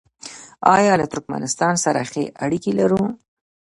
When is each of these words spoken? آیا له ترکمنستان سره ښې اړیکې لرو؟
آیا 0.75 0.93
له 1.01 1.05
ترکمنستان 1.13 1.73
سره 1.85 1.99
ښې 2.09 2.23
اړیکې 2.43 2.71
لرو؟ 2.79 3.03